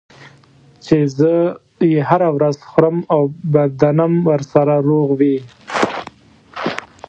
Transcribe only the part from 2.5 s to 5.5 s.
خورم او بدنم ورسره روغ وي.